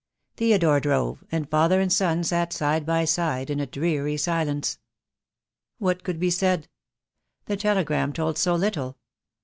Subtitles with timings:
[0.37, 4.79] Theodore drove, and father and son sat side by side in a dreary silence.
[5.77, 6.67] What could be said?
[7.45, 8.97] The telegram told so little.